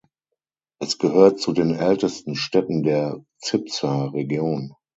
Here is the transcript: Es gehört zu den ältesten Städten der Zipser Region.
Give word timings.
Es 0.79 0.97
gehört 0.97 1.39
zu 1.39 1.51
den 1.53 1.75
ältesten 1.75 2.35
Städten 2.35 2.81
der 2.81 3.23
Zipser 3.37 4.11
Region. 4.13 4.73